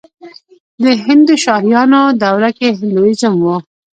د 0.83 0.85
هندوشاهیانو 1.05 2.01
دوره 2.21 2.49
کې 2.57 2.67
هندویزم 2.79 3.35
و 3.45 3.47